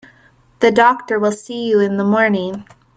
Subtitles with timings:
[0.61, 2.65] The doctor will see you in the morning.